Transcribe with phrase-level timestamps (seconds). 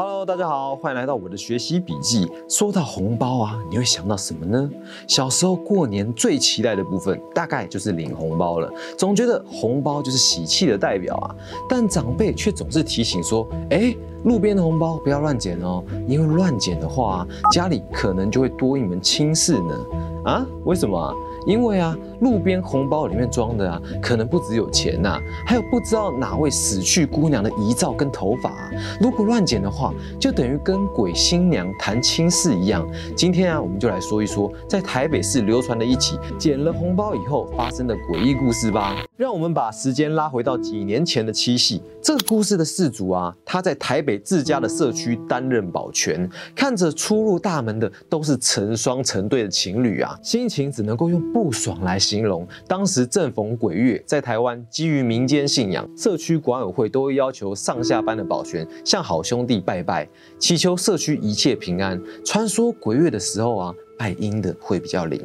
[0.00, 2.30] Hello，大家好，欢迎来到我的学习笔记。
[2.48, 4.70] 说到红包啊，你会想到什么呢？
[5.08, 8.72] 小时候过年最期待的部分，大概就是领红包了。
[8.96, 11.34] 总觉得红包就是喜气的代表啊，
[11.68, 13.92] 但长辈却总是提醒说：“哎，
[14.22, 19.86] 路边的红包不要乱捡哦，因为乱捡的话，家里可能就会多一门亲事呢。”
[20.24, 20.46] 啊？
[20.64, 21.12] 为什么？
[21.46, 28.70] 因为啊，路边红包里面装的啊，可能不只有钱呐，还有不知道哪位死去姑娘的遗照跟头发。
[29.00, 32.86] 如果乱捡的话，就等于跟鬼新娘谈亲事一样。
[33.16, 38.96] 今天啊，我们就来说一说，在台北市流传的一起捡了红包以后发生的诡异故事吧。
[39.16, 41.82] 让我们把时间拉回到几年前的七夕。
[42.02, 52.46] 这个故事的事主啊，他在台北自家的社区担任保全，看着出入大门的都是成双成对的情侣啊，心情只能够用不爽来形容。
[52.66, 62.00] 当时正逢鬼月，在台湾基于民间信仰，社区管委会都会要求上下班的保全向好兄弟拜拜，祈求社区一切平安。
[62.24, 63.74] 穿梭鬼月的时候啊。
[63.98, 65.20] 拜阴的会比较灵。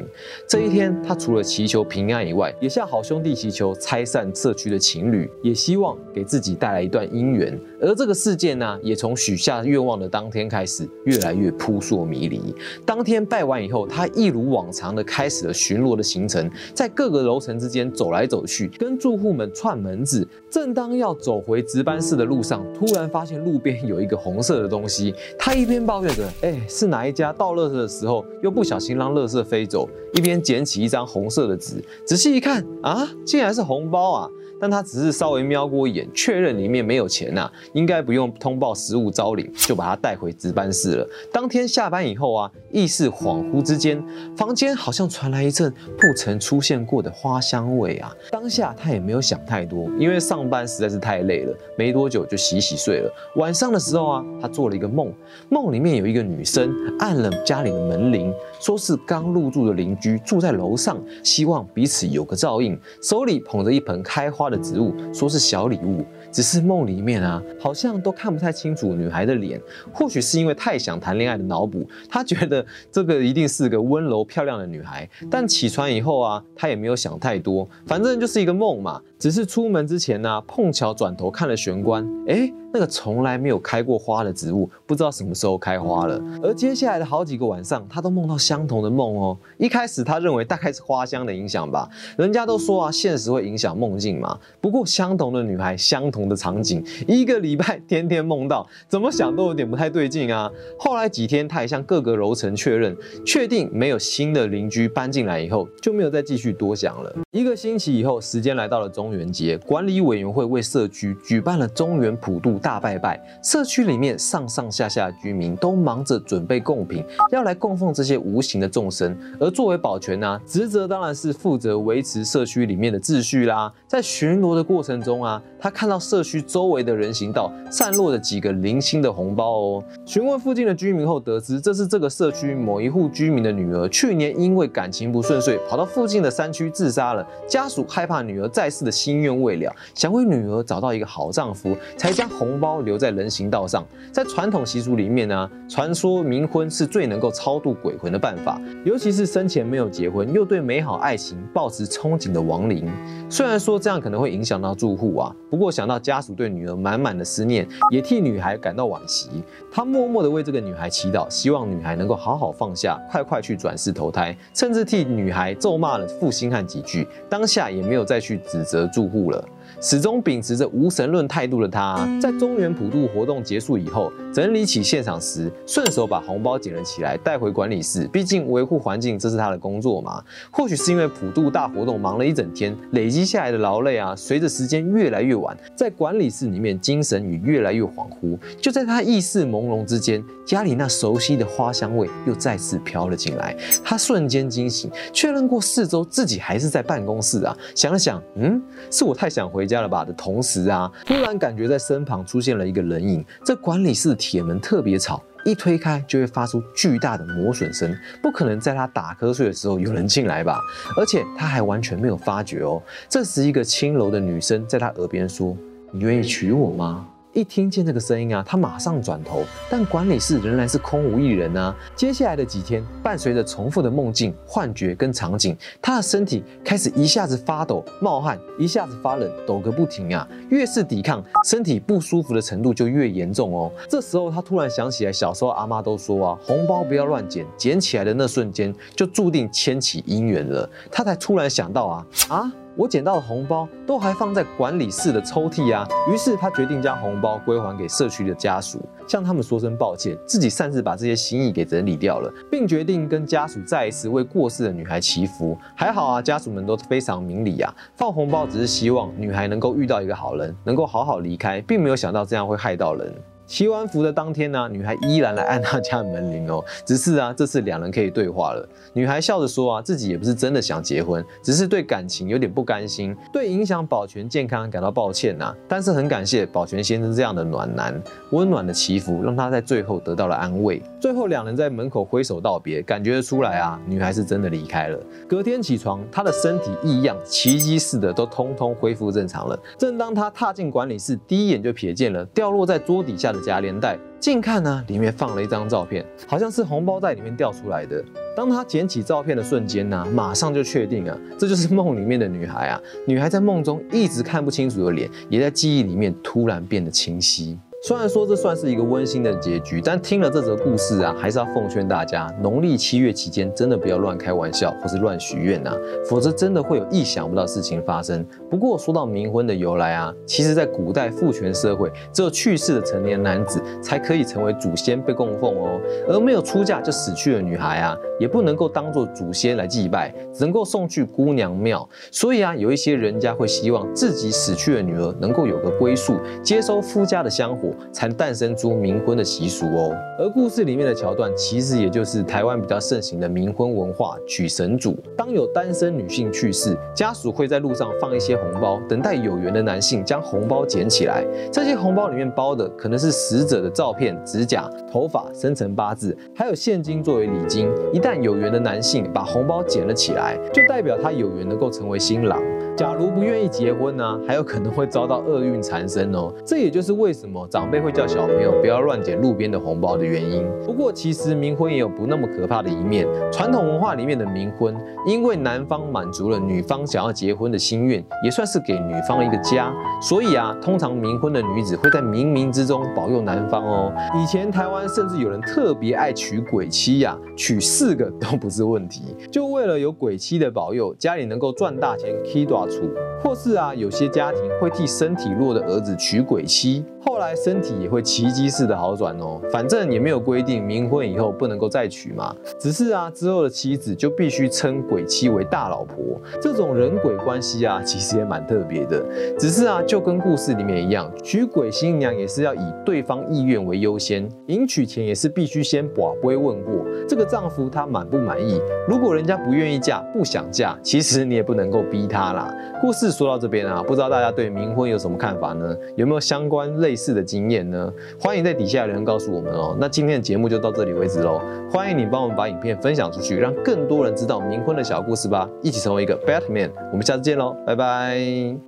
[0.49, 7.57] 这一天，他除了祈求平安以外，也向好兄弟祈求拆散社区的情侣，也希望给自己带来一段姻缘。
[7.79, 12.41] 而这个事件呢，也从许下愿望的当天开始，越来越扑朔迷离。
[12.83, 20.27] 当天拜完以后，他一如往常的开始了巡逻的行程，在各个楼层之间走来走去，跟住户们串门子。
[20.49, 25.13] 正当要走回值班室的路上，突然发现路边有一个红色的东西。
[25.38, 34.30] 他一边抱怨着：“哎，是哪一家倒垃圾的时候又不。”不小心让垃圾飞走，一边捡起一张红色的纸，仔细一看，啊，竟然是红包啊！
[34.64, 41.09] 但他只是稍微瞄过一眼，确认里面没有钱呐，应该不用通报实物招领，就把他带回值班室了。
[41.33, 44.02] 当天下班以后啊，意识恍惚之间，
[44.38, 48.16] 房间好像传来一阵不曾出现过的花香味啊。
[48.31, 53.14] 当下他也没有想太多，因为上班实在是太累了，没多久就洗洗睡了。
[53.36, 55.14] 晚上的时候啊，他做了一个梦，
[55.50, 64.53] 梦里面有一个女生按了家里的门铃，说是刚入住的邻居住在楼上，希望彼此有个照应，手里捧着一盆开花的。
[64.53, 66.06] 的植物，说是小礼物。
[66.31, 69.62] 只是梦里面啊，好像都看不太清楚女孩的脸。
[69.94, 75.08] 或许是因为太想谈恋爱的脑补，他觉得这个一定是个温柔漂亮的女孩。
[75.30, 79.00] 但起床以后啊，他也没有想太多，反正就是一个梦嘛。
[79.19, 86.19] 只是出门之前呢，碰巧转头看了玄关，哎，那个从来没有开过花的植物，不知道什么时候开花了。
[86.41, 89.38] 而接下来的好几个晚上，他都梦到相同的梦哦。
[89.59, 94.35] 一开始他认为大概是花香的影响吧，人家都说啊，现实会影响梦境嘛。
[94.59, 96.23] 不过相同的女孩，相同。
[96.23, 100.50] 的场景，一个礼拜 天天梦到，怎么想都有点不太对劲啊。
[100.79, 102.95] 后来几天，他也向各个楼层确认，
[103.25, 107.13] 确定没有新的邻居搬进来以后，就没有再继续多想了。
[107.31, 113.22] 一个星期以后，时间来到了中元节，管理委员会为社区举办了中元普渡大拜拜。
[113.44, 119.16] 社区里面上上下下居民都忙着准备贡品，要来供奉这些无形的众生。
[119.40, 123.69] 而作为保全呢，职责当然是负责维持社区里面的秩序啦。
[123.88, 126.00] 在巡逻的过程中啊，他看到。
[126.13, 129.84] 社区周围的人行道散落着几个零星的红包哦。
[130.06, 137.25] 询问附近的居民后，得知这是这个社区某一户居民的女儿，去年因为感情不顺遂，跑到附近的山区自杀了。
[137.47, 143.84] 家属害怕女儿在世的心愿未了，想为女儿找到一个好丈夫，才将红红包留在人行道上。
[144.12, 152.88] 在传统习俗里面呢，传说冥婚是最能够超度鬼魂的办法，尤其是生前没有结婚又对美好爱情抱持憧憬的亡灵。
[153.30, 156.00] 虽然说这样可能会影响到住户啊，不过想到。
[156.03, 159.30] 家属对女儿满满的思念，也替女孩感到惋惜。
[159.72, 167.08] 他默默地为这个女孩祈祷，希望女孩能够好好放下，快快去转世投胎，甚至替女孩咒骂了负心汉几句。
[167.30, 169.47] 当下也没有再去指责住户了。
[169.83, 178.07] 始终秉持着无神论态度的他，在中原普渡活动结束以后，整理起现场时，顺手把红包捡了起来，带回管理室。
[178.07, 180.23] 毕竟维护环境，这是他的工作嘛。
[180.49, 188.39] 或许是因为普渡大活动忙了一整天，累积下来的劳累啊，随着时间越来越晚，在管理室里面精神也越来越恍惚。
[188.61, 193.53] 就在他意识朦胧之间，家里那熟悉的花香味又再次飘了进来。
[193.83, 197.53] 他瞬间惊醒，确认过四周，自己还是在办公室啊。
[197.75, 199.73] 想了想，嗯，是我太想回家。
[199.74, 203.25] 掉了吧的同时啊，突然感觉在身旁出现了一个人影。
[203.44, 207.92] 这管理室铁门特别吵，一推开就会发出巨大的磨损声。
[208.22, 210.60] 不可能在他打瞌睡的时候有人进来吧？
[210.96, 212.80] 而且他还完全没有发觉哦。
[213.10, 215.58] 这时，一个轻柔的女生在他耳边说
[215.90, 221.75] ：“你愿意娶我吗？”一听见这个声音啊，他马上转头，但管理室仍然是空无一人啊。
[221.95, 230.27] 接下来的几天，伴随着重复的梦境、幻觉跟场景，他的身体开始一下子发抖、冒汗，一下子发冷，抖个不停啊。
[230.50, 233.71] 越是抵抗，身体不舒服的程度就越严重哦。
[233.89, 240.69] 这时候他突然想起来，小时候阿妈都说啊，红包不要乱捡，捡起来的那瞬间就注定牵起姻缘了。
[240.91, 242.53] 他才突然想到啊啊！
[242.75, 255.56] 我捡到的红包都还放在管理室的抽屉啊，于是他决定将红包归还给社区的家属，向他们说声抱歉，自己擅自把这些心意给整理掉了，并决定跟家属再一次为过世的女孩祈福。
[255.75, 263.14] 还好啊，家属们都非常明理啊，放红包只是希望女孩能够遇到一个好人，能够好好离开，并没有想到这样会害到人。
[263.45, 266.63] 祈完福的当天呢，女孩依然来按他家的门铃哦。
[266.86, 268.68] 只是啊，这次两人可以对话了。
[268.94, 275.54] 女孩笑着说啊，自己也不是真的想结婚，只是对感情有点不甘心，对影响保全健康感到抱歉呐。
[275.68, 278.01] 但是很感谢保全先生这样的暖男，
[278.31, 280.81] 温暖的祈福让他在最后得到了安慰。
[281.01, 284.98] 最后两人在门口挥手道别，感觉得出来啊，女孩是真的离开了。
[285.28, 289.60] 隔天起床，她的身体异样，奇迹似的都通通恢复正常了。
[289.78, 293.32] 正当她踏进管理室，第一眼就瞥见了掉落在桌底下。
[293.33, 298.01] 的夹连带，近看呢，里面放了一张照片，好像是红包袋里面掉出来的。
[298.35, 302.80] 当他捡起照片的瞬间呢，马上就确定啊，这就是梦里面的女孩啊。
[303.06, 307.59] 女孩在梦中一直看不清楚的脸，也在记忆里面突然变得清晰。
[307.85, 315.75] 虽然说这算是一个温馨的结局，但听了这则故事啊，还是要奉劝大家，农历七月期间真的不要乱开玩笑或是乱许愿呐，
[316.06, 318.25] 否则真的会有意想不到事情发生。
[318.50, 325.77] 不过说到冥婚的由来啊，其实在古代父权社会，只有去世的成年男子才可以成为祖先被供奉哦，
[326.07, 331.86] 而没有出嫁就死去的女孩啊，也不能够当做祖先来祭拜，只能够送去姑娘庙。
[332.13, 337.73] 所以啊，有一些人家会希望自己死去的女儿能够有个归宿，接收夫家的香火。
[337.92, 344.96] 才诞生出冥婚的习俗哦，而故事里面的桥段其实也就是台湾比较盛行的冥婚文化，娶神主。
[345.18, 351.25] 当有单身女性去世，家属会在路上放一些红包，等待有缘的男性将红包捡起来。
[351.52, 357.70] 这些红包里面包的可能是死者的照片、指甲、头发、生辰八字，还有现金作为礼金。
[357.92, 362.42] 一旦有缘的男性把红包捡了起来，就代表他有缘能够成为新郎。
[362.75, 366.34] 假如不愿意结婚呢，还有可能会遭到厄运缠身哦。
[366.44, 370.45] 这也就是为什么长长辈会叫小朋友不要乱捡路边的红包的原因。
[370.65, 373.07] 不过，其实冥婚也有不那么可怕的一面。
[373.31, 374.75] 传统文化里面的冥婚，
[375.07, 379.74] 因为男方满足了女方想要结婚的心愿，也算是给女方一个家。
[380.01, 383.94] 所以啊，通常冥婚的女子会在冥冥之中保佑男方哦。
[384.21, 392.68] 以前台湾甚至有人特别爱娶鬼妻呀，娶四个都不是问题，就为了有鬼妻的保佑，家里能够赚大钱，K 多。
[392.68, 396.83] 处，或是啊，有些家庭会替身体弱的儿子娶鬼妻。
[397.06, 409.05] 后来身体也会奇迹式的好转哦，反正也没有规定冥婚以后不能够再娶嘛，只是啊之后的妻子就必须称鬼妻为大老婆，这种人鬼关系啊其实也蛮特别的，
[409.38, 422.51] 只是啊就跟故事里面一样，娶鬼新娘也是要以对方意愿为优先，迎娶前也是必须先把杯问过这个丈夫他满不满意，如果人家不愿意嫁不想嫁，其实你也不能够逼他啦。
[422.81, 425.77] 故事说到这边啊，不知道大家对冥婚有什么看法呢？
[425.95, 427.03] 有没有相关类似？
[427.03, 427.92] 的经验呢？
[428.19, 429.78] 欢迎在底下留言告诉我们哦。
[429.80, 431.42] 那今天的节目就到这里为止喽。
[431.69, 435.50] 欢迎你帮我们把影片分享出去，让更多人知道明坤的小故事吧。
[435.62, 436.72] 一起成为一个 Batman。
[436.92, 438.63] 我们下次见喽，拜拜。